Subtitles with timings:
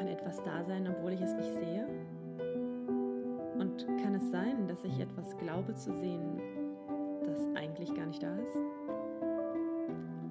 [0.00, 1.86] Kann etwas da sein, obwohl ich es nicht sehe?
[3.58, 6.40] Und kann es sein, dass ich etwas glaube zu sehen,
[7.26, 8.56] das eigentlich gar nicht da ist?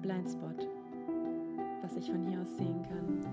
[0.02, 0.66] Blindspot,
[1.82, 3.24] was ich von hier aus sehen kann.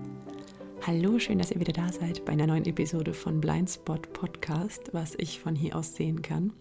[0.86, 5.16] Hallo, schön, dass ihr wieder da seid bei einer neuen Episode von Blindspot Podcast, was
[5.16, 6.52] ich von hier aus sehen kann.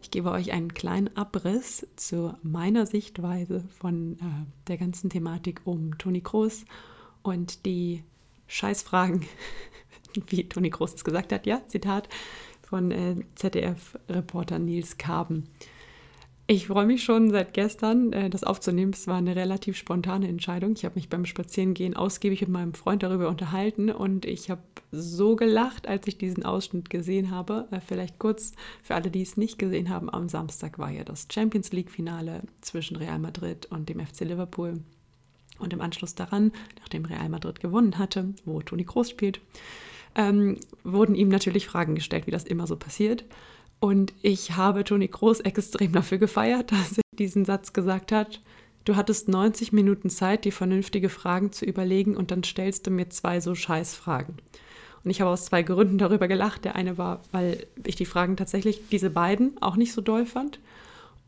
[0.00, 5.98] Ich gebe euch einen kleinen Abriss zu meiner Sichtweise von äh, der ganzen Thematik um
[5.98, 6.64] Toni Kroos
[7.22, 8.04] und die
[8.46, 9.24] Scheißfragen,
[10.28, 12.08] wie Toni Groß es gesagt hat, ja, Zitat
[12.62, 15.48] von äh, ZDF-Reporter Nils Kaben.
[16.48, 18.92] Ich freue mich schon seit gestern, äh, das aufzunehmen.
[18.92, 20.72] Es war eine relativ spontane Entscheidung.
[20.76, 25.36] Ich habe mich beim Spazierengehen ausgiebig mit meinem Freund darüber unterhalten und ich habe so
[25.36, 27.68] gelacht, als ich diesen Ausschnitt gesehen habe.
[27.70, 28.52] Äh, vielleicht kurz
[28.82, 32.96] für alle, die es nicht gesehen haben, am Samstag war ja das Champions League-Finale zwischen
[32.96, 34.80] Real Madrid und dem FC Liverpool.
[35.62, 39.40] Und im Anschluss daran, nachdem Real Madrid gewonnen hatte, wo Toni Kroos spielt,
[40.14, 43.24] ähm, wurden ihm natürlich Fragen gestellt, wie das immer so passiert.
[43.80, 48.40] Und ich habe Toni Kroos extrem dafür gefeiert, dass er diesen Satz gesagt hat.
[48.84, 53.08] Du hattest 90 Minuten Zeit, dir vernünftige Fragen zu überlegen und dann stellst du mir
[53.10, 54.36] zwei so Scheißfragen.
[55.04, 56.64] Und ich habe aus zwei Gründen darüber gelacht.
[56.64, 60.58] Der eine war, weil ich die Fragen tatsächlich, diese beiden, auch nicht so doll fand.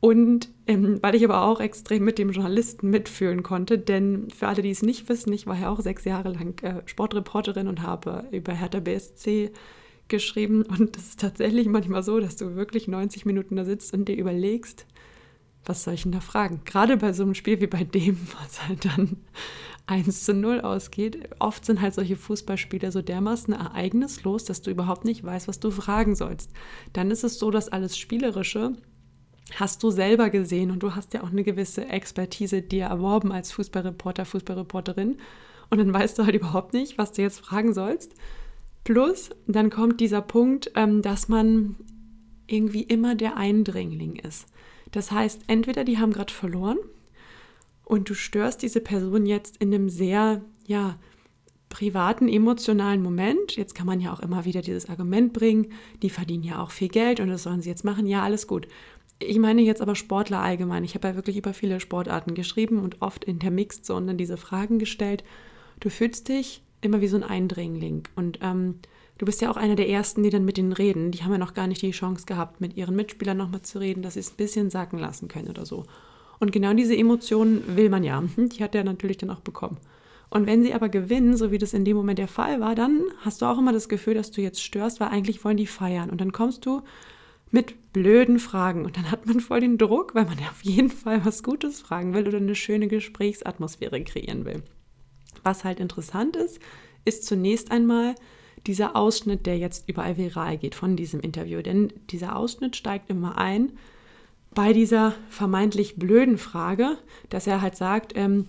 [0.05, 4.61] Und ähm, weil ich aber auch extrem mit dem Journalisten mitfühlen konnte, denn für alle,
[4.61, 8.27] die es nicht wissen, ich war ja auch sechs Jahre lang äh, Sportreporterin und habe
[8.31, 9.51] über Hertha BSC
[10.09, 10.63] geschrieben.
[10.65, 14.15] Und es ist tatsächlich manchmal so, dass du wirklich 90 Minuten da sitzt und dir
[14.15, 14.85] überlegst,
[15.65, 16.61] was soll ich denn da fragen?
[16.67, 19.17] Gerade bei so einem Spiel wie bei dem, was halt dann
[19.87, 21.31] 1 zu 0 ausgeht.
[21.39, 25.71] Oft sind halt solche Fußballspiele so dermaßen ereignislos, dass du überhaupt nicht weißt, was du
[25.71, 26.51] fragen sollst.
[26.93, 28.75] Dann ist es so, dass alles Spielerische
[29.61, 33.53] hast du selber gesehen und du hast ja auch eine gewisse Expertise dir erworben als
[33.53, 35.19] Fußballreporter, Fußballreporterin
[35.71, 38.15] und dann weißt du halt überhaupt nicht, was du jetzt fragen sollst.
[38.85, 41.77] Plus, dann kommt dieser Punkt, ähm, dass man
[42.47, 44.47] irgendwie immer der Eindringling ist.
[44.93, 46.79] Das heißt, entweder die haben gerade verloren
[47.85, 50.97] und du störst diese Person jetzt in einem sehr, ja,
[51.71, 53.57] privaten, emotionalen Moment.
[53.57, 55.73] Jetzt kann man ja auch immer wieder dieses Argument bringen,
[56.03, 58.07] die verdienen ja auch viel Geld und das sollen sie jetzt machen.
[58.07, 58.69] Ja, alles gut.
[59.27, 60.85] Ich meine jetzt aber Sportler allgemein.
[60.85, 64.37] Ich habe ja wirklich über viele Sportarten geschrieben und oft intermixt so und dann diese
[64.37, 65.25] Fragen gestellt.
[65.81, 68.05] Du fühlst dich immer wie so ein Eindringling.
[68.15, 68.77] Und ähm,
[69.19, 71.11] du bist ja auch einer der Ersten, die dann mit ihnen reden.
[71.11, 74.03] Die haben ja noch gar nicht die Chance gehabt, mit ihren Mitspielern nochmal zu reden,
[74.03, 75.85] dass sie es ein bisschen sacken lassen können oder so.
[76.39, 78.23] Und genau diese Emotionen will man ja.
[78.37, 79.79] Die hat er natürlich dann auch bekommen.
[80.31, 83.03] Und wenn sie aber gewinnen, so wie das in dem Moment der Fall war, dann
[83.21, 86.11] hast du auch immer das Gefühl, dass du jetzt störst, weil eigentlich wollen die feiern.
[86.11, 86.83] Und dann kommst du
[87.51, 88.85] mit blöden Fragen.
[88.85, 91.81] Und dann hat man voll den Druck, weil man ja auf jeden Fall was Gutes
[91.81, 94.63] fragen will oder eine schöne Gesprächsatmosphäre kreieren will.
[95.43, 96.61] Was halt interessant ist,
[97.07, 98.15] ist zunächst einmal
[98.67, 101.63] dieser Ausschnitt, der jetzt überall viral geht von diesem Interview.
[101.63, 103.73] Denn dieser Ausschnitt steigt immer ein
[104.55, 108.47] bei dieser vermeintlich blöden Frage, dass er halt sagt, ähm,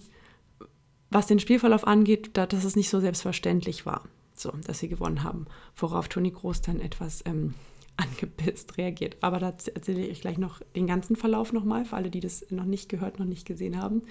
[1.09, 4.03] was den Spielverlauf angeht, dass es nicht so selbstverständlich war,
[4.33, 5.45] so, dass sie gewonnen haben.
[5.75, 7.53] Worauf Toni Groß dann etwas ähm,
[7.97, 9.17] angepisst reagiert.
[9.21, 12.65] Aber da erzähle ich gleich noch den ganzen Verlauf nochmal, für alle, die das noch
[12.65, 14.03] nicht gehört, noch nicht gesehen haben.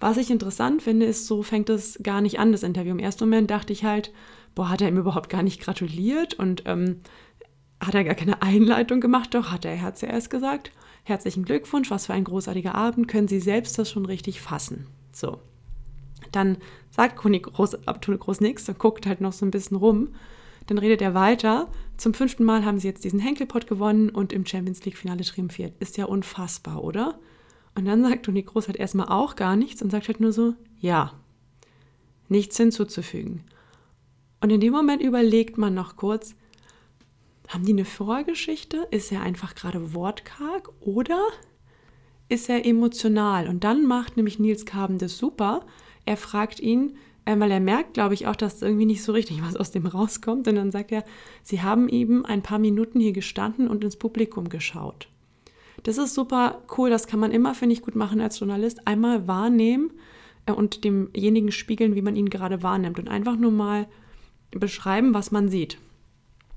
[0.00, 2.90] Was ich interessant finde, ist, so fängt es gar nicht an, das Interview.
[2.90, 4.12] Im ersten Moment dachte ich halt,
[4.54, 7.00] boah, hat er ihm überhaupt gar nicht gratuliert und ähm,
[7.80, 9.34] hat er gar keine Einleitung gemacht?
[9.34, 10.72] Doch, hat er, er hat ja erst gesagt.
[11.04, 13.08] Herzlichen Glückwunsch, was für ein großartiger Abend.
[13.08, 14.86] Können Sie selbst das schon richtig fassen?
[15.12, 15.38] So.
[16.32, 16.56] Dann
[16.90, 20.14] sagt Toni Groß, Groß nichts und guckt halt noch so ein bisschen rum.
[20.66, 21.70] Dann redet er weiter.
[21.96, 25.74] Zum fünften Mal haben sie jetzt diesen Henkelpot gewonnen und im Champions League-Finale triumphiert.
[25.80, 27.18] Ist ja unfassbar, oder?
[27.74, 30.54] Und dann sagt Toni Groß halt erstmal auch gar nichts und sagt halt nur so,
[30.78, 31.12] ja,
[32.28, 33.44] nichts hinzuzufügen.
[34.40, 36.34] Und in dem Moment überlegt man noch kurz,
[37.48, 38.86] haben die eine Vorgeschichte?
[38.90, 41.20] Ist er einfach gerade wortkarg oder
[42.28, 43.48] ist er emotional?
[43.48, 45.66] Und dann macht nämlich Nils Kaben das super.
[46.04, 49.56] Er fragt ihn, weil er merkt, glaube ich, auch, dass irgendwie nicht so richtig was
[49.56, 50.46] aus dem rauskommt.
[50.48, 51.04] Und dann sagt er,
[51.42, 55.08] sie haben eben ein paar Minuten hier gestanden und ins Publikum geschaut.
[55.82, 58.86] Das ist super cool, das kann man immer, finde ich, gut machen als Journalist.
[58.86, 59.92] Einmal wahrnehmen
[60.46, 63.86] äh, und demjenigen spiegeln, wie man ihn gerade wahrnimmt und einfach nur mal
[64.50, 65.78] beschreiben, was man sieht.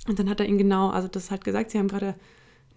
[0.08, 2.16] Und dann hat er ihn genau, also das hat gesagt, sie haben gerade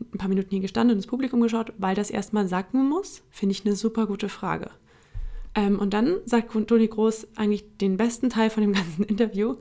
[0.01, 3.53] ein paar Minuten hier gestanden und ins Publikum geschaut, weil das erstmal sacken muss, finde
[3.53, 4.71] ich eine super gute Frage.
[5.55, 9.57] Ähm, und dann sagt Toni Groß eigentlich den besten Teil von dem ganzen Interview.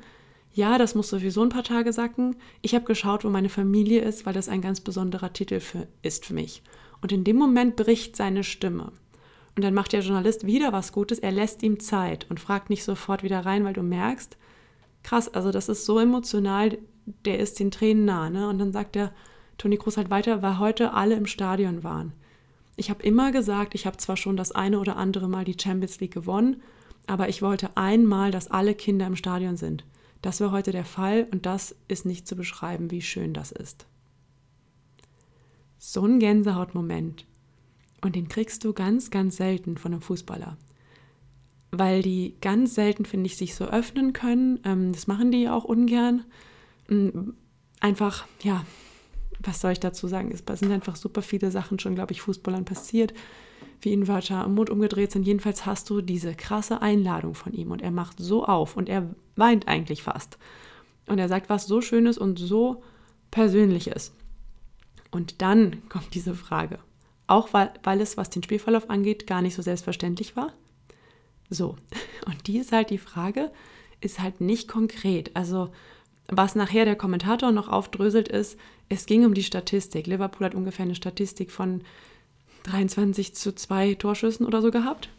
[0.51, 2.35] Ja, das muss sowieso ein paar Tage sacken.
[2.61, 6.25] Ich habe geschaut, wo meine Familie ist, weil das ein ganz besonderer Titel für, ist
[6.25, 6.63] für mich.
[7.01, 8.91] Und in dem Moment bricht seine Stimme.
[9.55, 11.19] Und dann macht der Journalist wieder was Gutes.
[11.19, 14.37] Er lässt ihm Zeit und fragt nicht sofort wieder rein, weil du merkst,
[15.03, 16.77] krass, also das ist so emotional,
[17.25, 18.29] der ist den Tränen nah.
[18.29, 18.47] Ne?
[18.47, 19.11] Und dann sagt der
[19.57, 22.13] Toni Kroos halt weiter, weil heute alle im Stadion waren.
[22.79, 25.99] Ich habe immer gesagt, ich habe zwar schon das eine oder andere Mal die Champions
[25.99, 26.61] League gewonnen,
[27.07, 29.83] aber ich wollte einmal, dass alle Kinder im Stadion sind.
[30.21, 33.85] Das war heute der Fall und das ist nicht zu beschreiben, wie schön das ist.
[35.77, 37.25] So ein Gänsehautmoment.
[38.01, 40.57] Und den kriegst du ganz, ganz selten von einem Fußballer.
[41.71, 44.61] Weil die ganz selten, finde ich, sich so öffnen können.
[44.63, 46.23] Ähm, das machen die auch ungern.
[46.87, 47.31] Mm,
[47.81, 48.65] einfach, ja,
[49.39, 50.31] was soll ich dazu sagen?
[50.31, 53.13] Es sind einfach super viele Sachen schon, glaube ich, Fußballern passiert,
[53.81, 55.25] wie ihnen Wörter am Mund umgedreht sind.
[55.25, 59.15] Jedenfalls hast du diese krasse Einladung von ihm und er macht so auf und er
[59.35, 60.37] weint eigentlich fast.
[61.07, 62.83] Und er sagt was so Schönes und so
[63.31, 64.13] Persönliches.
[65.11, 66.79] Und dann kommt diese Frage.
[67.27, 70.53] Auch weil, weil es, was den Spielverlauf angeht, gar nicht so selbstverständlich war.
[71.49, 71.77] So,
[72.25, 73.51] und die ist halt die Frage,
[74.01, 75.35] ist halt nicht konkret.
[75.35, 75.71] Also
[76.31, 80.07] was nachher der Kommentator noch aufdröselt ist, es ging um die Statistik.
[80.07, 81.81] Liverpool hat ungefähr eine Statistik von
[82.63, 85.09] 23 zu 2 Torschüssen oder so gehabt.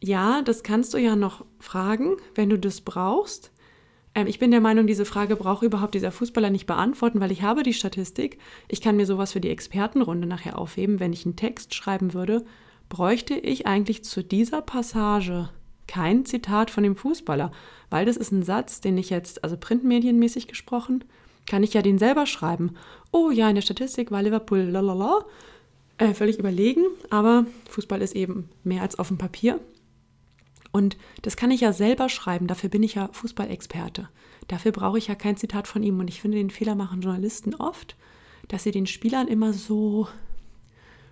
[0.00, 3.52] Ja, das kannst du ja noch fragen, wenn du das brauchst.
[4.14, 7.42] Ähm, ich bin der Meinung, diese Frage braucht überhaupt dieser Fußballer nicht beantworten, weil ich
[7.42, 8.38] habe die Statistik.
[8.68, 11.00] Ich kann mir sowas für die Expertenrunde nachher aufheben.
[11.00, 12.44] Wenn ich einen Text schreiben würde,
[12.88, 15.50] bräuchte ich eigentlich zu dieser Passage
[15.88, 17.50] kein Zitat von dem Fußballer,
[17.90, 21.04] weil das ist ein Satz, den ich jetzt, also printmedienmäßig gesprochen,
[21.46, 22.76] kann ich ja den selber schreiben.
[23.10, 25.24] Oh ja, in der Statistik war Liverpool lalala,
[25.96, 29.58] äh, völlig überlegen, aber Fußball ist eben mehr als auf dem Papier.
[30.70, 34.08] Und das kann ich ja selber schreiben, dafür bin ich ja Fußballexperte.
[34.46, 35.98] Dafür brauche ich ja kein Zitat von ihm.
[35.98, 37.96] Und ich finde, den Fehler machen Journalisten oft,
[38.48, 40.08] dass sie den Spielern immer so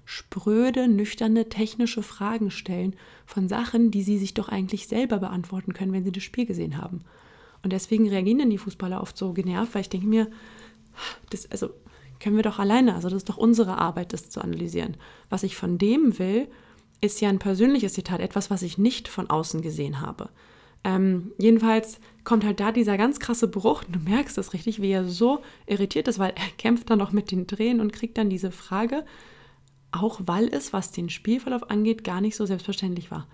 [0.07, 2.95] spröde, nüchterne, technische Fragen stellen
[3.27, 6.79] von Sachen, die sie sich doch eigentlich selber beantworten können, wenn sie das Spiel gesehen
[6.79, 7.03] haben.
[7.63, 10.29] Und deswegen reagieren dann die Fußballer oft so genervt, weil ich denke mir,
[11.31, 11.71] das, also
[12.21, 14.97] können wir doch alleine, also das ist doch unsere Arbeit, das zu analysieren.
[15.29, 16.47] Was ich von dem will,
[17.01, 20.31] ist ja ein persönliches Zitat, etwas, was ich nicht von außen gesehen habe.
[20.85, 23.83] Ähm, jedenfalls kommt halt da dieser ganz krasse Bruch.
[23.85, 27.33] Du merkst das richtig, wie er so irritiert ist, weil er kämpft dann noch mit
[27.33, 29.05] den Tränen und kriegt dann diese Frage,
[30.03, 33.27] auch weil es, was den Spielverlauf angeht, gar nicht so selbstverständlich war.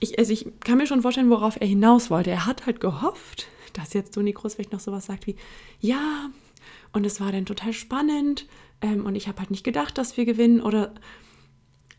[0.00, 2.30] Ich, also ich kann mir schon vorstellen, worauf er hinaus wollte.
[2.30, 5.36] Er hat halt gehofft, dass jetzt Toni Kroos vielleicht noch sowas sagt wie,
[5.80, 6.30] ja,
[6.92, 8.46] und es war dann total spannend
[8.80, 10.94] ähm, und ich habe halt nicht gedacht, dass wir gewinnen oder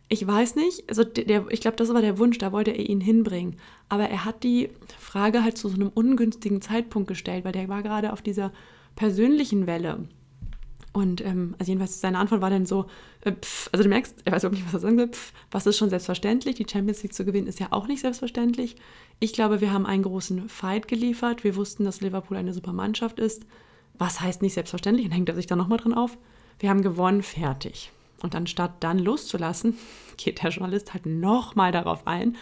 [0.09, 3.01] ich weiß nicht, also der, ich glaube, das war der Wunsch, da wollte er ihn
[3.01, 3.57] hinbringen.
[3.89, 7.83] Aber er hat die Frage halt zu so einem ungünstigen Zeitpunkt gestellt, weil der war
[7.83, 8.53] gerade auf dieser
[8.95, 10.07] persönlichen Welle.
[10.97, 12.87] Und ähm, also jedenfalls seine Antwort war dann so,
[13.21, 15.67] äh, pff, also du merkst, er weiß überhaupt nicht, was er sagen will, pff, was
[15.67, 18.77] ist schon selbstverständlich, die Champions League zu gewinnen ist ja auch nicht selbstverständlich.
[19.19, 23.19] Ich glaube, wir haben einen großen Fight geliefert, wir wussten, dass Liverpool eine super Mannschaft
[23.19, 23.45] ist.
[23.99, 25.05] Was heißt nicht selbstverständlich?
[25.05, 26.17] Dann hängt er sich da nochmal drin auf.
[26.57, 27.91] Wir haben gewonnen, fertig.
[28.23, 29.77] Und anstatt dann loszulassen,
[30.17, 32.37] geht der Journalist halt nochmal darauf ein,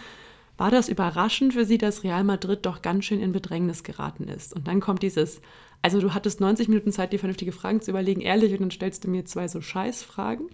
[0.56, 4.54] war das überraschend für sie, dass Real Madrid doch ganz schön in Bedrängnis geraten ist.
[4.54, 5.42] Und dann kommt dieses,
[5.86, 9.04] also du hattest 90 Minuten Zeit, dir vernünftige Fragen zu überlegen, ehrlich, und dann stellst
[9.04, 10.48] du mir zwei so Scheißfragen.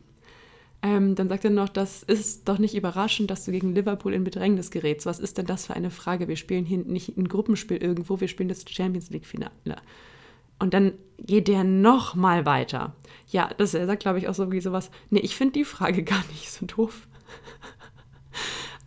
[0.82, 4.25] Ähm, dann sagt er noch, das ist doch nicht überraschend, dass du gegen Liverpool in
[4.25, 5.06] Bedrängnis gerätst.
[5.06, 6.29] Was ist denn das für eine Frage?
[6.29, 9.76] Wir spielen hier nicht ein Gruppenspiel irgendwo, wir spielen das Champions League-Finale.
[10.59, 12.95] Und dann geht der noch mal weiter.
[13.28, 14.90] Ja, das er sagt, glaube ich, auch so wie sowas.
[15.09, 17.09] Nee, ich finde die Frage gar nicht so doof.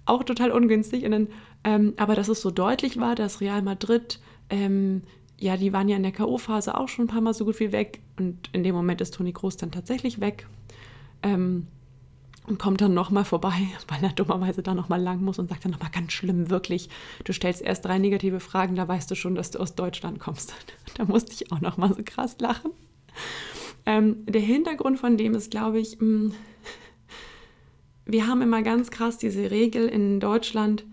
[0.05, 1.05] auch total ungünstig.
[1.05, 1.27] Und dann,
[1.63, 4.19] ähm, aber dass es so deutlich war, dass Real Madrid
[4.51, 5.01] ähm,
[5.37, 7.71] ja, die waren ja in der K.O.-Phase auch schon ein paar Mal so gut wie
[7.71, 8.01] weg.
[8.17, 10.47] Und in dem Moment ist Toni Groß dann tatsächlich weg.
[11.23, 11.67] Ähm,
[12.47, 15.71] und kommt dann nochmal vorbei, weil er dummerweise da nochmal lang muss und sagt dann
[15.71, 16.89] nochmal ganz schlimm, wirklich,
[17.23, 20.53] du stellst erst drei negative Fragen, da weißt du schon, dass du aus Deutschland kommst.
[20.95, 22.71] da musste ich auch nochmal so krass lachen.
[23.85, 26.33] Ähm, der Hintergrund von dem ist, glaube ich, mh, mm,
[28.05, 30.85] wir haben immer ganz krass diese Regel in Deutschland,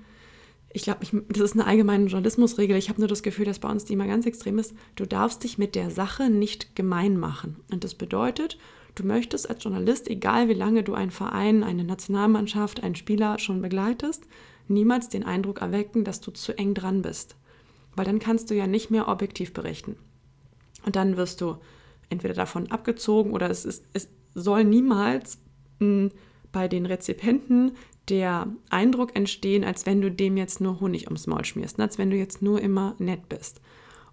[0.74, 2.76] ich glaube, das ist eine allgemeine Journalismusregel.
[2.76, 4.74] Ich habe nur das Gefühl, dass bei uns die immer ganz extrem ist.
[4.96, 7.56] Du darfst dich mit der Sache nicht gemein machen.
[7.70, 8.58] Und das bedeutet,
[8.94, 13.60] du möchtest als Journalist, egal wie lange du einen Verein, eine Nationalmannschaft, einen Spieler schon
[13.60, 14.24] begleitest,
[14.68, 17.36] niemals den Eindruck erwecken, dass du zu eng dran bist.
[17.94, 19.96] Weil dann kannst du ja nicht mehr objektiv berichten.
[20.86, 21.56] Und dann wirst du
[22.08, 25.38] entweder davon abgezogen oder es, ist, es soll niemals
[25.80, 26.10] mh, hm,
[26.52, 27.72] bei den Rezipienten
[28.08, 31.84] der Eindruck entstehen, als wenn du dem jetzt nur Honig ums Maul schmierst, ne?
[31.84, 33.60] als wenn du jetzt nur immer nett bist.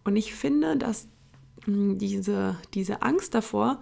[0.03, 1.07] Und ich finde, dass
[1.65, 3.79] hm, diese, diese Angst davor,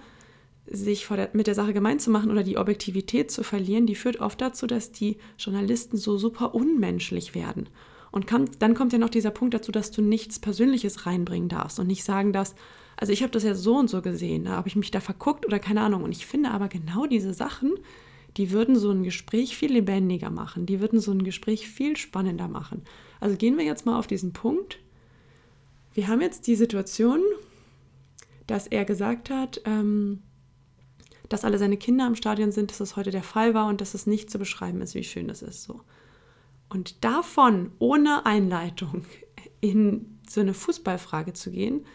[0.70, 4.20] sich der, mit der Sache gemein zu machen oder die Objektivität zu verlieren, die führt
[4.20, 7.70] oft dazu, dass die Journalisten so super unmenschlich werden.
[8.12, 11.80] Und kann, dann kommt ja noch dieser Punkt dazu, dass du nichts Persönliches reinbringen darfst
[11.80, 12.56] und nicht sagen darfst,
[12.98, 15.46] also ich habe das ja so und so gesehen, da habe ich mich da verguckt
[15.46, 16.04] oder keine Ahnung.
[16.04, 17.74] Und ich finde aber genau diese Sachen,
[18.38, 22.48] die würden so ein Gespräch viel lebendiger machen, die würden so ein Gespräch viel spannender
[22.48, 22.84] machen.
[23.20, 24.79] Also gehen wir jetzt mal auf diesen Punkt.
[25.94, 27.22] Wir haben jetzt die Situation,
[28.46, 30.22] dass er gesagt hat, ähm,
[31.29, 33.94] dass alle seine Kinder im Stadion sind, dass das heute der Fall war und dass
[33.94, 35.63] es nicht zu beschreiben ist, wie schön es ist.
[35.63, 35.82] So.
[36.70, 39.06] Und davon ohne Einleitung
[39.62, 41.86] in so eine Fußballfrage zu gehen,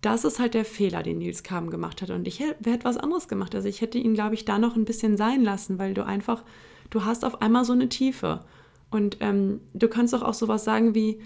[0.00, 2.10] das ist halt der Fehler, den Nils Kamen gemacht hat.
[2.10, 3.54] Und ich hätte was anderes gemacht.
[3.54, 6.44] Also ich hätte ihn, glaube ich, da noch ein bisschen sein lassen, weil du einfach,
[6.90, 8.44] du hast auf einmal so eine Tiefe.
[8.90, 11.20] Und ähm, du kannst doch auch sowas sagen wie,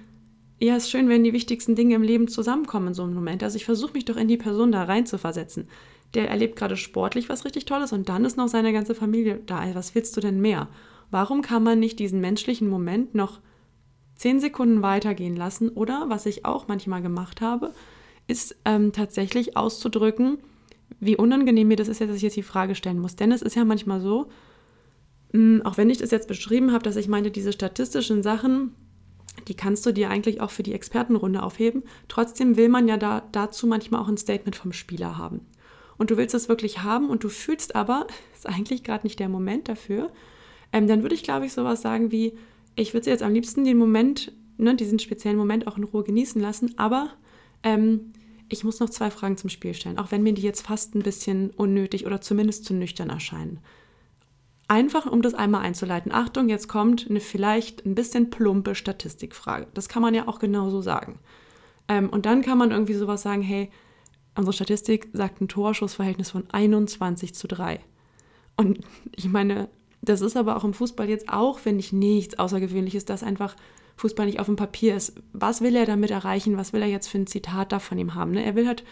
[0.59, 3.43] ja, es ist schön, wenn die wichtigsten Dinge im Leben zusammenkommen in so einem Moment.
[3.43, 5.69] Also ich versuche mich doch in die Person da rein zu versetzen.
[6.15, 9.63] Der erlebt gerade sportlich was richtig Tolles und dann ist noch seine ganze Familie da.
[9.75, 10.69] Was willst du denn mehr?
[11.11, 13.41] Warum kann man nicht diesen menschlichen Moment noch
[14.15, 15.69] zehn Sekunden weitergehen lassen?
[15.69, 17.73] Oder was ich auch manchmal gemacht habe,
[18.27, 20.39] ist ähm, tatsächlich auszudrücken,
[21.01, 23.17] wie unangenehm mir das ist, dass ich jetzt die Frage stellen muss.
[23.17, 24.29] Denn es ist ja manchmal so,
[25.33, 28.75] mh, hm, auch wenn ich das jetzt beschrieben habe, dass ich meine, diese statistischen Sachen,
[29.49, 31.83] die kannst du dir eigentlich auch für die Expertenrunde aufheben.
[32.09, 35.41] Trotzdem will man ja da, dazu manchmal auch ein Statement vom Spieler haben.
[35.99, 39.29] Und du willst es wirklich haben und du fühlst aber, ist eigentlich gerade nicht der
[39.29, 40.11] Moment dafür,
[40.73, 42.35] ähm, dann würde ich, glaube ich, sowas sagen wie,
[42.77, 46.41] ich würde jetzt am liebsten den Moment, ne, diesen speziellen Moment auch in Ruhe genießen
[46.41, 47.11] lassen, aber
[47.63, 48.13] ähm,
[48.49, 51.03] ich muss noch zwei Fragen zum Spiel stellen, auch wenn mir die jetzt fast ein
[51.03, 53.61] bisschen unnötig oder zumindest zu nüchtern erscheinen.
[54.69, 56.13] Einfach, um das einmal einzuleiten.
[56.13, 59.67] Achtung, jetzt kommt eine vielleicht ein bisschen plumpe Statistikfrage.
[59.75, 61.19] Das kann man ja auch genauso sagen.
[61.89, 63.71] Ähm, und dann kann man irgendwie sowas sagen, hey,
[64.35, 67.81] unsere Statistik sagt ein Torschussverhältnis von 21 zu 3.
[68.57, 68.81] Und
[69.17, 69.69] ich meine,
[70.01, 73.57] das ist aber auch im Fußball jetzt auch, finde ich, nichts Außergewöhnliches, dass einfach
[74.03, 75.15] Fußball nicht auf dem Papier ist.
[75.33, 76.57] Was will er damit erreichen?
[76.57, 78.33] Was will er jetzt für ein Zitat da von ihm haben?
[78.33, 78.45] Ne?
[78.45, 78.83] Er will halt,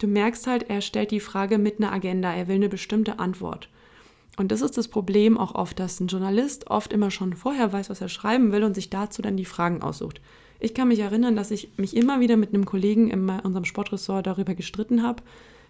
[0.00, 3.68] du merkst halt, er stellt die Frage mit einer Agenda, er will eine bestimmte Antwort.
[4.36, 7.90] Und das ist das Problem auch oft, dass ein Journalist oft immer schon vorher weiß,
[7.90, 10.20] was er schreiben will und sich dazu dann die Fragen aussucht.
[10.58, 14.26] Ich kann mich erinnern, dass ich mich immer wieder mit einem Kollegen in unserem Sportressort
[14.26, 15.22] darüber gestritten habe,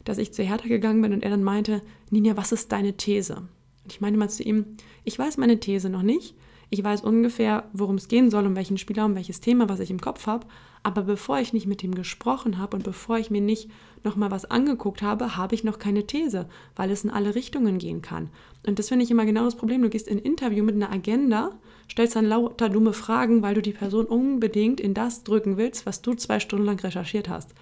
[0.04, 3.36] dass ich zu Hertha gegangen bin und er dann meinte, Ninja, was ist deine These?
[3.36, 4.64] Und ich meinte mal zu ihm,
[5.04, 6.34] ich weiß meine These noch nicht,
[6.68, 9.90] ich weiß ungefähr, worum es gehen soll, um welchen Spieler, um welches Thema, was ich
[9.90, 10.46] im Kopf habe.
[10.82, 13.70] Aber bevor ich nicht mit ihm gesprochen habe und bevor ich mir nicht
[14.02, 18.02] nochmal was angeguckt habe, habe ich noch keine These, weil es in alle Richtungen gehen
[18.02, 18.30] kann.
[18.66, 19.82] Und das finde ich immer genau das Problem.
[19.82, 21.52] Du gehst in ein Interview mit einer Agenda,
[21.90, 26.02] stellst dann lauter dumme Fragen, weil du die Person unbedingt in das drücken willst, was
[26.02, 27.54] du zwei Stunden lang recherchiert hast.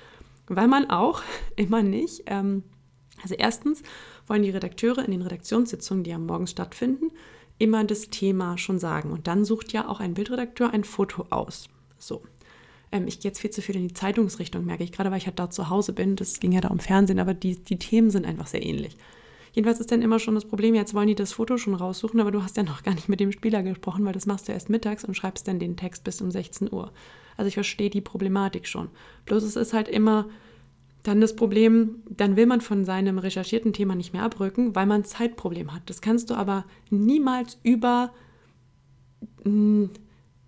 [0.46, 1.23] Weil man auch
[1.56, 2.62] immer nicht, ähm,
[3.23, 3.82] also erstens
[4.26, 7.11] wollen die Redakteure in den Redaktionssitzungen, die am Morgen stattfinden,
[7.58, 9.11] immer das Thema schon sagen.
[9.11, 11.68] Und dann sucht ja auch ein Bildredakteur ein Foto aus.
[11.99, 12.23] So.
[12.92, 15.26] Ähm, ich gehe jetzt viel zu viel in die Zeitungsrichtung, merke ich, gerade weil ich
[15.26, 16.16] halt da zu Hause bin.
[16.16, 18.96] Das ging ja da um Fernsehen, aber die, die Themen sind einfach sehr ähnlich.
[19.52, 22.32] Jedenfalls ist dann immer schon das Problem, jetzt wollen die das Foto schon raussuchen, aber
[22.32, 24.68] du hast ja noch gar nicht mit dem Spieler gesprochen, weil das machst du erst
[24.68, 26.92] mittags und schreibst dann den Text bis um 16 Uhr.
[27.37, 28.88] Also ich verstehe die Problematik schon.
[29.26, 30.26] Bloß es ist halt immer
[31.04, 35.02] dann das Problem, dann will man von seinem recherchierten Thema nicht mehr abrücken, weil man
[35.02, 35.82] ein Zeitproblem hat.
[35.87, 38.12] Das kannst du aber niemals über,
[39.44, 39.84] mm,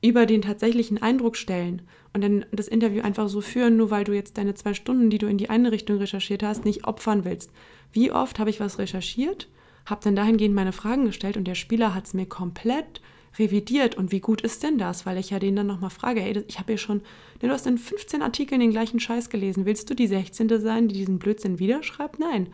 [0.02, 1.82] über den tatsächlichen Eindruck stellen
[2.14, 5.18] und dann das Interview einfach so führen, nur weil du jetzt deine zwei Stunden, die
[5.18, 7.50] du in die eine Richtung recherchiert hast, nicht opfern willst.
[7.92, 9.48] Wie oft habe ich was recherchiert,
[9.84, 13.02] habe dann dahingehend meine Fragen gestellt und der Spieler hat es mir komplett
[13.38, 13.96] revidiert.
[13.96, 15.06] Und wie gut ist denn das?
[15.06, 17.02] Weil ich ja den dann nochmal frage, hey, ich habe ja schon,
[17.40, 19.66] du hast in 15 Artikeln den gleichen Scheiß gelesen.
[19.66, 20.60] Willst du die 16.
[20.60, 22.18] sein, die diesen Blödsinn wieder schreibt?
[22.18, 22.48] Nein.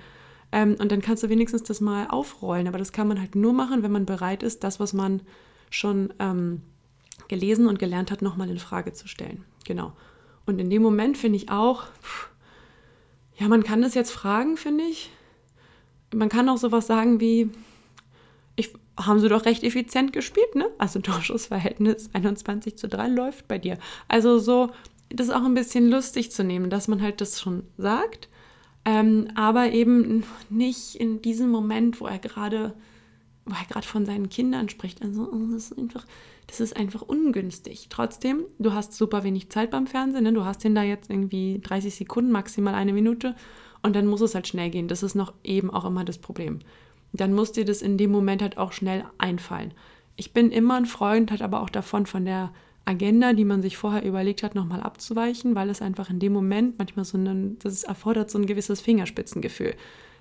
[0.52, 2.68] Ähm, und dann kannst du wenigstens das mal aufrollen.
[2.68, 5.22] Aber das kann man halt nur machen, wenn man bereit ist, das, was man
[5.70, 6.62] schon ähm,
[7.28, 9.44] gelesen und gelernt hat, nochmal in Frage zu stellen.
[9.64, 9.92] Genau.
[10.44, 11.84] Und in dem Moment finde ich auch,
[13.38, 15.10] ja, man kann das jetzt fragen, finde ich.
[16.14, 17.50] Man kann auch sowas sagen wie,
[18.96, 20.68] haben sie doch recht effizient gespielt, ne?
[20.78, 23.78] Also Torschussverhältnis 21 zu 3 läuft bei dir.
[24.08, 24.70] Also so,
[25.08, 28.28] das ist auch ein bisschen lustig zu nehmen, dass man halt das schon sagt,
[28.84, 32.75] ähm, aber eben nicht in diesem Moment, wo er gerade
[33.44, 35.02] wo er gerade von seinen Kindern spricht.
[35.02, 36.06] Also oh, das ist einfach,
[36.46, 37.88] das ist einfach ungünstig.
[37.90, 40.32] Trotzdem, du hast super wenig Zeit beim Fernsehen, ne?
[40.32, 43.34] du hast den da jetzt irgendwie 30 Sekunden, maximal eine Minute
[43.82, 44.87] und dann muss es halt schnell gehen.
[44.87, 46.61] Das ist noch eben auch immer das Problem
[47.12, 49.73] dann muss dir das in dem Moment halt auch schnell einfallen.
[50.16, 52.52] Ich bin immer ein Freund, hat aber auch davon, von der
[52.85, 56.78] Agenda, die man sich vorher überlegt hat, nochmal abzuweichen, weil es einfach in dem Moment
[56.78, 59.75] manchmal so ein, das erfordert so ein gewisses Fingerspitzengefühl,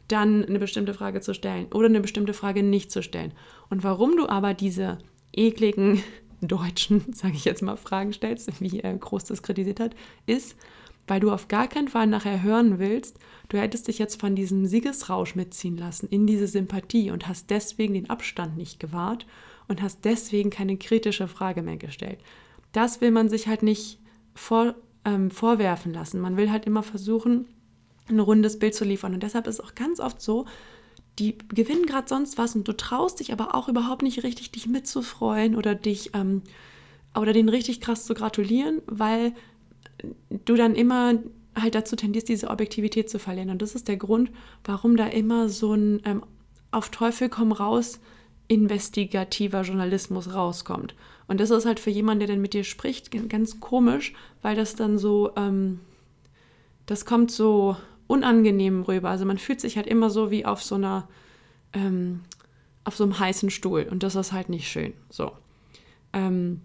[0.08, 3.34] dann eine bestimmte Frage zu stellen oder eine bestimmte Frage nicht zu stellen.
[3.70, 5.00] Und warum du aber diese
[5.34, 6.04] ekligen
[6.42, 9.96] deutschen, sage ich jetzt mal, Fragen stellst, wie groß das kritisiert hat,
[10.28, 10.56] ist,
[11.12, 14.66] weil du auf gar keinen Fall nachher hören willst, du hättest dich jetzt von diesem
[14.66, 19.26] Siegesrausch mitziehen lassen in diese Sympathie und hast deswegen den Abstand nicht gewahrt
[19.68, 22.20] und hast deswegen keine kritische Frage mehr gestellt.
[22.72, 24.00] Das will man sich halt nicht
[24.36, 26.22] vor, ähm, vorwerfen lassen.
[26.22, 27.46] Man will halt immer versuchen,
[28.08, 29.14] ein rundes Bild zu liefern.
[29.14, 30.46] Und deshalb ist es auch ganz oft so,
[31.20, 34.66] die gewinnen gerade sonst was und du traust dich aber auch überhaupt nicht richtig, dich
[34.66, 36.42] mitzufreuen oder dich ähm,
[37.20, 39.34] oder den richtig krass zu gratulieren, weil
[40.30, 41.16] du dann immer
[41.56, 43.50] halt dazu tendierst, diese Objektivität zu verlieren.
[43.50, 44.32] Und das ist der Grund,
[44.64, 46.24] warum da immer so ein ähm,
[46.72, 48.00] auf Teufel komm raus
[48.48, 50.94] investigativer Journalismus rauskommt.
[51.28, 54.76] Und das ist halt für jemanden, der dann mit dir spricht, ganz komisch, weil das
[54.76, 55.80] dann so, ähm,
[56.86, 57.78] das kommt so
[58.08, 59.10] unangenehm rüber.
[59.10, 61.08] Also man fühlt sich halt immer so wie auf so einer,
[61.72, 62.22] ähm,
[62.84, 63.88] auf so einem heißen Stuhl.
[63.90, 64.94] Und das ist halt nicht schön.
[65.10, 65.32] So.
[66.12, 66.60] Ähm,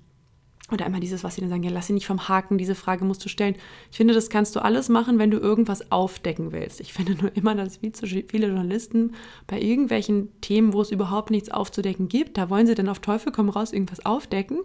[0.72, 3.04] oder einmal dieses, was sie dann sagen, ja, lass sie nicht vom Haken, diese Frage
[3.04, 3.54] musst du stellen.
[3.90, 6.80] Ich finde, das kannst du alles machen, wenn du irgendwas aufdecken willst.
[6.80, 9.14] Ich finde nur immer, dass viel zu viele Journalisten
[9.46, 13.30] bei irgendwelchen Themen, wo es überhaupt nichts aufzudecken gibt, da wollen sie dann auf Teufel
[13.30, 14.58] komm raus irgendwas aufdecken.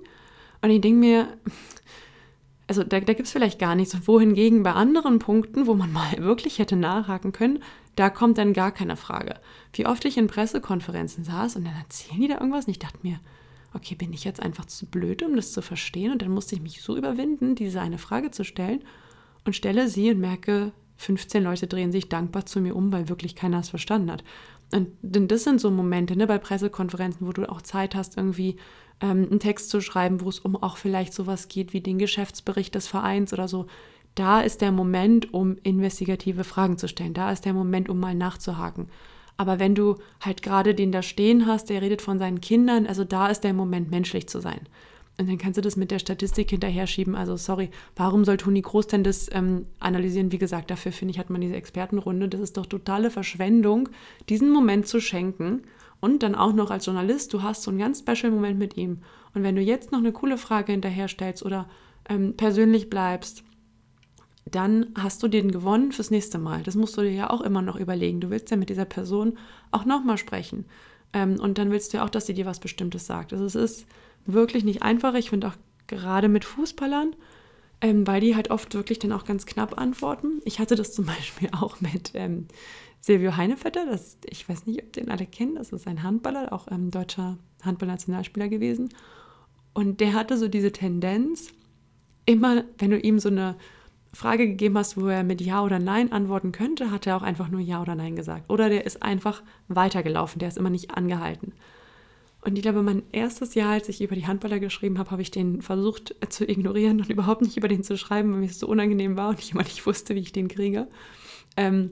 [0.64, 1.28] Und ich denke mir,
[2.68, 3.96] also da, da gibt es vielleicht gar nichts.
[4.08, 7.60] Wohingegen bei anderen Punkten, wo man mal wirklich hätte nachhaken können,
[7.96, 9.36] da kommt dann gar keine Frage.
[9.74, 13.00] Wie oft ich in Pressekonferenzen saß und dann erzählen die da irgendwas und ich dachte
[13.04, 13.20] mir,
[13.74, 16.12] okay, bin ich jetzt einfach zu blöd, um das zu verstehen?
[16.12, 18.84] Und dann musste ich mich so überwinden, diese eine Frage zu stellen
[19.46, 23.36] und stelle sie und merke, 15 Leute drehen sich dankbar zu mir um, weil wirklich
[23.36, 24.24] keiner es verstanden hat.
[24.72, 28.58] Und denn das sind so Momente ne, bei Pressekonferenzen, wo du auch Zeit hast, irgendwie
[29.02, 32.76] ähm, einen Text zu schreiben, wo es um auch vielleicht sowas geht wie den Geschäftsbericht
[32.76, 33.68] des Vereins oder so.
[34.16, 37.14] Da ist der Moment, um investigative Fragen zu stellen.
[37.14, 38.90] Da ist der Moment, um mal nachzuhaken.
[39.42, 43.04] Aber wenn du halt gerade den da stehen hast, der redet von seinen Kindern, also
[43.04, 44.60] da ist der Moment, menschlich zu sein.
[45.18, 47.16] Und dann kannst du das mit der Statistik hinterher schieben.
[47.16, 50.32] Also sorry, warum soll Toni Groß denn das ähm, analysieren?
[50.32, 52.30] Wie gesagt, dafür finde ich, hat man diese Expertenrunde.
[52.30, 53.90] Das ist doch totale Verschwendung,
[54.30, 55.64] diesen Moment zu schenken.
[56.00, 59.00] Und dann auch noch als Journalist, du hast so einen ganz special Moment mit ihm.
[59.34, 61.68] Und wenn du jetzt noch eine coole Frage hinterher stellst oder
[62.08, 63.44] ähm, persönlich bleibst,
[64.46, 66.64] dann hast du den gewonnen fürs nächste Mal.
[66.64, 68.20] Das musst du dir ja auch immer noch überlegen.
[68.22, 69.38] Du willst ja mit dieser Person
[69.72, 70.66] auch nochmal sprechen.
[71.14, 73.34] Ähm, und dann willst du ja auch, dass sie dir was Bestimmtes sagt.
[73.34, 73.86] Also es ist
[74.26, 75.14] wirklich nicht einfach.
[75.14, 75.56] Ich finde auch
[75.88, 77.16] gerade mit Fußballern,
[77.82, 80.42] ähm, weil die halt oft wirklich dann auch ganz knapp antworten.
[80.44, 82.48] Ich hatte das zum Beispiel auch mit ähm,
[83.00, 83.86] Silvio Heinevetter.
[83.86, 85.56] Das, ich weiß nicht, ob den alle kennen.
[85.56, 88.90] Das ist ein Handballer, auch ähm, deutscher Handballnationalspieler gewesen.
[89.74, 91.54] Und der hatte so diese Tendenz,
[92.26, 93.56] immer, wenn du ihm so eine
[94.14, 97.50] Frage gegeben hast, wo er mit Ja oder Nein antworten könnte, hat er auch einfach
[97.50, 98.50] nur Ja oder Nein gesagt.
[98.50, 101.54] Oder der ist einfach weitergelaufen, der ist immer nicht angehalten.
[102.44, 105.32] Und ich glaube, mein erstes Jahr, als ich über die Handballer geschrieben habe, habe ich
[105.32, 108.68] den versucht zu ignorieren und überhaupt nicht über den zu schreiben, weil mir es so
[108.68, 110.88] unangenehm war und ich immer nicht wusste, wie ich den kriege.
[111.56, 111.92] Ähm,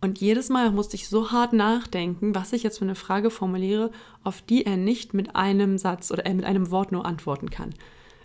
[0.00, 3.90] und jedes Mal musste ich so hart nachdenken, was ich jetzt für eine Frage formuliere,
[4.24, 7.74] auf die er nicht mit einem Satz oder äh, mit einem Wort nur antworten kann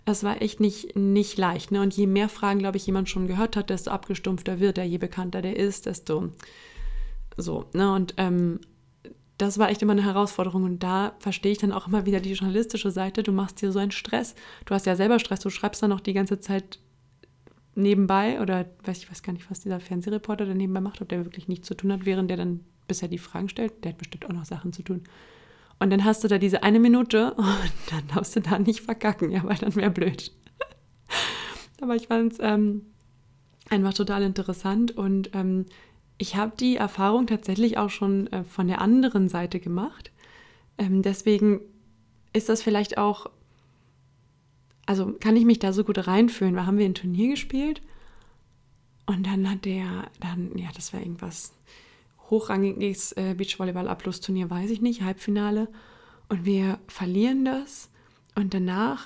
[0.06, 1.72] es war echt nicht, nicht leicht.
[1.72, 1.82] Ne?
[1.82, 4.98] Und je mehr Fragen, glaube ich, jemand schon gehört hat, desto abgestumpfter wird er, je
[4.98, 6.30] bekannter der ist, desto
[7.36, 7.66] so.
[7.74, 7.92] Ne?
[7.92, 8.60] Und ähm,
[9.36, 10.62] das war echt immer eine Herausforderung.
[10.62, 13.24] Und da verstehe ich dann auch immer wieder die journalistische Seite.
[13.24, 14.36] Du machst dir so einen Stress.
[14.64, 15.40] Du hast ja selber Stress.
[15.40, 16.78] Du schreibst dann noch die ganze Zeit
[17.74, 21.24] nebenbei oder weiß ich weiß gar nicht, was dieser Fernsehreporter da nebenbei macht, ob der
[21.24, 23.84] wirklich nichts zu tun hat, während der dann bisher die Fragen stellt.
[23.84, 25.02] Der hat bestimmt auch noch Sachen zu tun.
[25.78, 29.30] Und dann hast du da diese eine Minute und dann darfst du da nicht verkacken,
[29.30, 30.32] ja, weil dann wäre blöd.
[31.80, 32.82] Aber ich fand es ähm,
[33.68, 35.66] einfach total interessant und ähm,
[36.18, 40.10] ich habe die Erfahrung tatsächlich auch schon äh, von der anderen Seite gemacht.
[40.78, 41.60] Ähm, deswegen
[42.32, 43.26] ist das vielleicht auch,
[44.86, 47.82] also kann ich mich da so gut reinfühlen, weil haben wir ein Turnier gespielt
[49.06, 51.52] und dann hat der, dann, ja, das war irgendwas,
[52.30, 55.68] hochrangiges äh, Beachvolleyball-Abschlussturnier, weiß ich nicht, Halbfinale.
[56.28, 57.90] Und wir verlieren das.
[58.34, 59.04] Und danach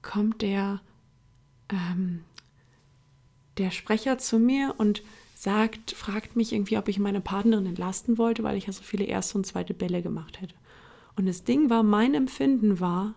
[0.00, 0.80] kommt der,
[1.68, 2.24] ähm,
[3.58, 5.02] der Sprecher zu mir und
[5.34, 9.04] sagt, fragt mich irgendwie, ob ich meine Partnerin entlasten wollte, weil ich ja so viele
[9.04, 10.54] erste und zweite Bälle gemacht hätte.
[11.16, 13.14] Und das Ding war, mein Empfinden war,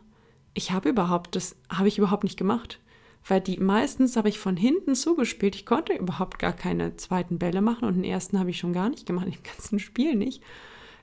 [0.53, 2.79] ich habe überhaupt, das habe ich überhaupt nicht gemacht
[3.27, 5.55] weil die meistens habe ich von hinten zugespielt.
[5.55, 8.89] Ich konnte überhaupt gar keine zweiten Bälle machen und den ersten habe ich schon gar
[8.89, 10.41] nicht gemacht, im ganzen Spiel nicht.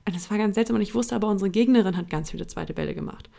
[0.05, 2.73] Und das war ganz seltsam und ich wusste aber, unsere Gegnerin hat ganz viele zweite
[2.73, 3.29] Bälle gemacht.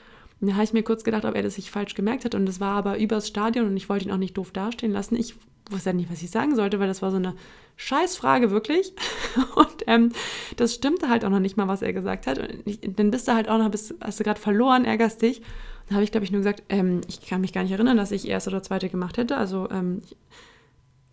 [0.40, 2.46] Und da habe ich mir kurz gedacht, ob er das sich falsch gemerkt hat und
[2.46, 5.16] das war aber übers Stadion und ich wollte ihn auch nicht doof dastehen lassen.
[5.16, 5.36] Ich
[5.70, 7.34] wusste ja nicht, was ich sagen sollte, weil das war so eine
[7.76, 8.92] Scheißfrage wirklich.
[9.56, 10.12] Und ähm,
[10.56, 12.38] das stimmte halt auch noch nicht mal, was er gesagt hat.
[12.38, 15.42] Und ich, dann bist du halt auch noch, bist, hast du gerade verloren, ärgerst dich.
[15.86, 18.10] Dann habe ich, glaube ich, nur gesagt, ähm, ich kann mich gar nicht erinnern, dass
[18.10, 19.36] ich erste oder zweite gemacht hätte.
[19.36, 20.02] Also, ähm,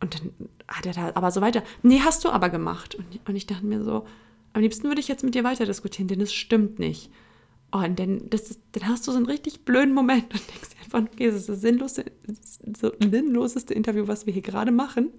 [0.02, 1.64] und dann hat er da aber so weiter.
[1.84, 2.96] Nee, hast du aber gemacht.
[2.96, 4.06] Und, und ich dachte mir so,
[4.54, 7.12] am liebsten würde ich jetzt mit dir weiter diskutieren, denn es stimmt nicht.
[7.74, 11.14] Oh, und dann, das, dann hast du so einen richtig blöden Moment und denkst einfach,
[11.14, 15.12] okay, das ist das sinnlose, das sinnloseste Interview, was wir hier gerade machen.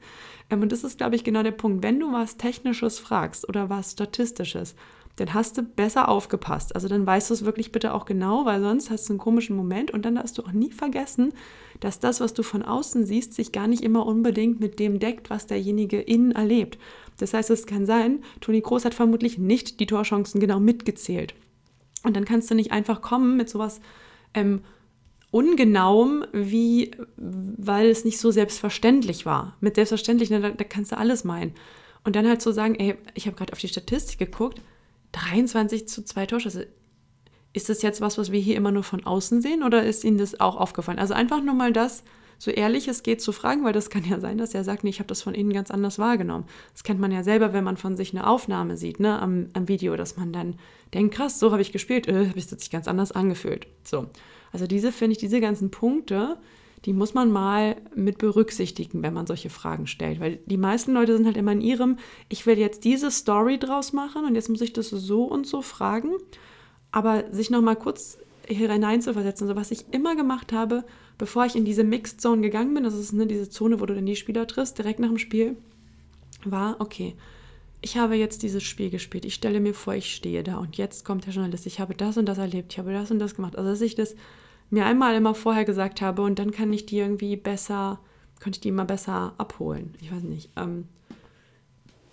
[0.50, 1.82] Ähm, und das ist, glaube ich, genau der Punkt.
[1.82, 4.74] Wenn du was Technisches fragst oder was Statistisches,
[5.16, 6.74] dann hast du besser aufgepasst.
[6.74, 9.56] Also dann weißt du es wirklich bitte auch genau, weil sonst hast du einen komischen
[9.56, 11.34] Moment und dann darfst du auch nie vergessen,
[11.80, 15.28] dass das, was du von außen siehst, sich gar nicht immer unbedingt mit dem deckt,
[15.28, 16.78] was derjenige innen erlebt.
[17.18, 21.34] Das heißt, es kann sein, Toni Groß hat vermutlich nicht die Torchancen genau mitgezählt.
[22.04, 23.80] Und dann kannst du nicht einfach kommen mit sowas
[24.34, 24.62] ähm,
[25.30, 29.56] ungenauem, wie weil es nicht so selbstverständlich war.
[29.60, 31.54] Mit selbstverständlich, ne, da, da kannst du alles meinen.
[32.04, 34.60] Und dann halt so sagen, ey, ich habe gerade auf die Statistik geguckt,
[35.12, 36.68] 23 zu 2 Torschüsse.
[37.52, 40.18] Ist das jetzt was, was wir hier immer nur von außen sehen oder ist Ihnen
[40.18, 40.98] das auch aufgefallen?
[40.98, 42.02] Also einfach nur mal das,
[42.38, 44.90] so ehrlich es geht, zu fragen, weil das kann ja sein, dass er sagt, nee,
[44.90, 46.46] ich habe das von innen ganz anders wahrgenommen.
[46.72, 49.68] Das kennt man ja selber, wenn man von sich eine Aufnahme sieht, ne, am, am
[49.68, 50.56] Video, dass man dann
[50.94, 53.66] denkt, krass, so habe ich gespielt, äh, habe ich das sich ganz anders angefühlt.
[53.84, 54.06] So.
[54.50, 56.38] Also diese, finde ich, diese ganzen Punkte,
[56.84, 60.20] die muss man mal mit berücksichtigen, wenn man solche Fragen stellt.
[60.20, 63.92] Weil die meisten Leute sind halt immer in ihrem, ich will jetzt diese Story draus
[63.92, 66.10] machen und jetzt muss ich das so und so fragen.
[66.90, 68.18] Aber sich nochmal kurz
[68.48, 70.84] hier hineinzuversetzen, so was ich immer gemacht habe,
[71.18, 73.94] bevor ich in diese Mixed Zone gegangen bin, das ist ne, diese Zone, wo du
[73.94, 75.56] dann die Spieler triffst, direkt nach dem Spiel,
[76.44, 77.14] war, okay,
[77.80, 81.04] ich habe jetzt dieses Spiel gespielt, ich stelle mir vor, ich stehe da und jetzt
[81.04, 83.56] kommt der Journalist, ich habe das und das erlebt, ich habe das und das gemacht.
[83.56, 84.14] Also, dass ich das
[84.72, 88.00] mir einmal immer vorher gesagt habe und dann kann ich die irgendwie besser,
[88.40, 89.94] könnte ich die immer besser abholen.
[90.00, 90.50] Ich weiß nicht.
[90.56, 90.88] Ähm,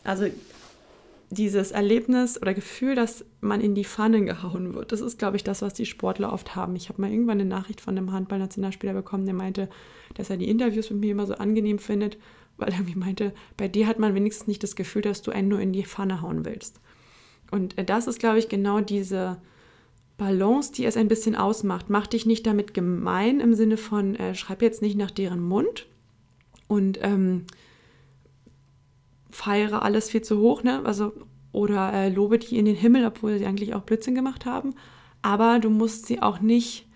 [0.04, 0.26] also
[1.30, 5.44] dieses Erlebnis oder Gefühl, dass man in die Pfanne gehauen wird, das ist, glaube ich,
[5.44, 6.76] das, was die Sportler oft haben.
[6.76, 9.70] Ich habe mal irgendwann eine Nachricht von einem Handballnationalspieler bekommen, der meinte,
[10.16, 12.18] dass er die Interviews mit mir immer so angenehm findet,
[12.58, 15.48] weil er mir meinte, bei dir hat man wenigstens nicht das Gefühl, dass du einen
[15.48, 16.82] nur in die Pfanne hauen willst.
[17.52, 19.38] Und äh, das ist, glaube ich, genau diese
[20.20, 21.90] Balance, die es ein bisschen ausmacht.
[21.90, 25.88] Mach dich nicht damit gemein im Sinne von, äh, schreib jetzt nicht nach deren Mund
[26.68, 27.46] und ähm,
[29.32, 30.86] feiere alles viel zu hoch, ne?
[30.86, 31.14] Also,
[31.52, 34.76] oder äh, lobe die in den Himmel, obwohl sie eigentlich auch Blödsinn gemacht haben.
[35.24, 36.88] Aber du musst sie auch nicht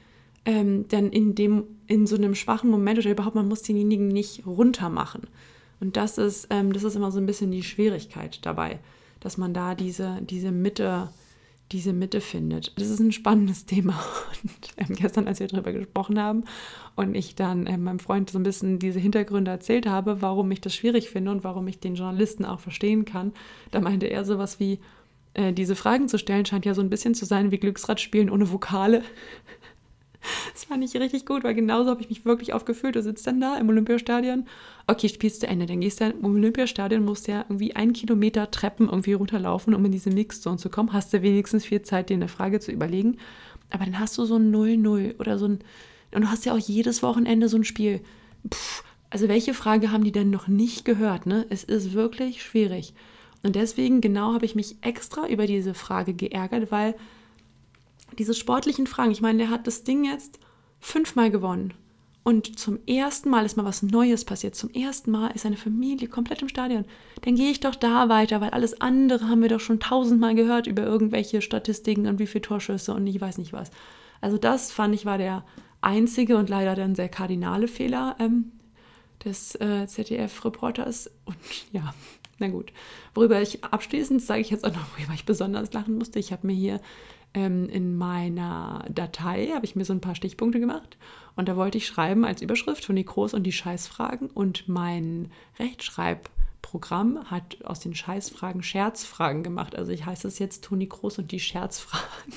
[0.46, 4.46] ähm, dann in dem, in so einem schwachen Moment oder überhaupt, man muss denjenigen nicht
[4.46, 5.28] runter machen.
[5.80, 8.80] Und das ist, ähm, das ist immer so ein bisschen die Schwierigkeit dabei,
[9.20, 11.10] dass man da diese, diese Mitte
[11.72, 12.74] diese Mitte findet.
[12.80, 14.00] Das ist ein spannendes Thema.
[14.44, 16.44] Und ähm, gestern, als wir darüber gesprochen haben
[16.96, 20.62] und ich dann äh, meinem Freund so ein bisschen diese Hintergründe erzählt habe, warum ich
[20.62, 23.34] das schwierig finde und warum ich den Journalisten auch verstehen kann,
[23.72, 24.80] da meinte er sowas wie,
[25.34, 28.30] äh, diese Fragen zu stellen scheint ja so ein bisschen zu sein wie Glücksrad spielen
[28.30, 29.04] ohne Vokale.
[30.54, 32.96] Das fand ich richtig gut, weil genauso habe ich mich wirklich aufgefühlt.
[32.96, 34.46] Du sitzt dann da im Olympiastadion.
[34.88, 35.66] Okay, spielst zu Ende.
[35.66, 39.92] Dann gehst du im Olympiastadion, musst ja irgendwie einen Kilometer Treppen irgendwie runterlaufen, um in
[39.92, 40.94] diese Mixzone zu kommen.
[40.94, 43.18] Hast du wenigstens viel Zeit, dir eine Frage zu überlegen.
[43.70, 45.60] Aber dann hast du so ein 0-0 oder so ein.
[46.14, 48.02] Und du hast ja auch jedes Wochenende so ein Spiel.
[48.50, 48.84] Puh,
[49.14, 51.28] also, welche Frage haben die denn noch nicht gehört?
[51.28, 51.46] Ne?
[51.50, 52.96] Es ist wirklich schwierig.
[53.44, 56.96] Und deswegen genau habe ich mich extra über diese Frage geärgert, weil
[58.20, 60.40] diese sportlichen Fragen, ich meine, der hat das Ding jetzt
[60.80, 61.74] fünfmal gewonnen.
[62.24, 64.56] Und zum ersten Mal ist mal was Neues passiert.
[64.56, 66.86] Zum ersten Mal ist seine Familie komplett im Stadion.
[67.22, 70.66] Dann gehe ich doch da weiter, weil alles andere haben wir doch schon tausendmal gehört
[70.66, 73.72] über irgendwelche Statistiken und wie viele Torschüsse und ich weiß nicht was.
[74.22, 75.44] Also das fand ich war der
[75.82, 78.54] einzige und leider dann sehr kardinale Fehler ähm,
[79.26, 81.12] des äh, ZDF-Reporters.
[81.26, 81.36] Und
[81.74, 81.94] ja,
[82.40, 82.72] na gut.
[83.14, 86.20] Worüber ich abschließend sage ich jetzt auch noch, worüber ich besonders lachen musste.
[86.20, 86.80] Ich habe mir hier
[87.34, 90.98] ähm, in meiner Datei habe ich mir so ein paar Stichpunkte gemacht
[91.36, 97.32] und da wollte ich schreiben als Überschrift Toni Groß und die Scheißfragen und mein Rechtschreibprogramm
[97.32, 99.76] hat aus den Scheißfragen Scherzfragen gemacht.
[99.76, 102.34] Also ich heiße es jetzt Toni Groß und die Scherzfragen.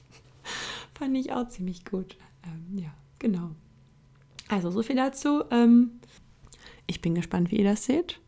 [0.94, 2.16] Fand ich auch ziemlich gut.
[2.44, 3.50] Ähm, ja, genau.
[4.48, 5.44] Also so viel dazu.
[5.50, 6.00] Ähm,
[6.86, 8.20] ich bin gespannt, wie ihr das seht.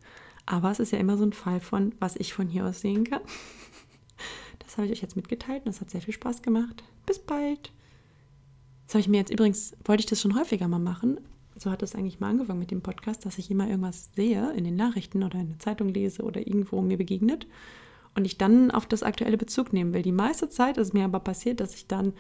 [0.47, 3.05] Aber es ist ja immer so ein Fall von, was ich von hier aus sehen
[3.05, 3.21] kann.
[4.73, 6.83] Das habe ich euch jetzt mitgeteilt und das hat sehr viel Spaß gemacht.
[7.05, 7.71] Bis bald.
[8.87, 11.21] Das habe ich mir jetzt übrigens, wollte ich das schon häufiger mal machen.
[11.57, 14.65] So hat es eigentlich mal angefangen mit dem Podcast, dass ich immer irgendwas sehe in
[14.65, 17.47] den Nachrichten oder in der Zeitung lese oder irgendwo mir begegnet
[18.15, 20.01] und ich dann auf das aktuelle Bezug nehmen will.
[20.01, 22.15] Die meiste Zeit ist mir aber passiert, dass ich dann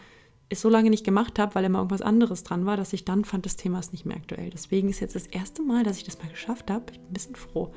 [0.50, 3.24] es so lange nicht gemacht habe, weil immer irgendwas anderes dran war, dass ich dann
[3.24, 4.50] fand, das Thema ist nicht mehr aktuell.
[4.50, 6.84] Deswegen ist jetzt das erste Mal, dass ich das mal geschafft habe.
[6.92, 7.72] Ich bin ein bisschen froh,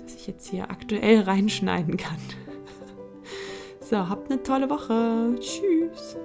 [0.00, 2.16] dass ich jetzt hier aktuell reinschneiden kann.
[3.94, 5.36] So, habt eine tolle Woche.
[5.38, 6.16] Tschüss.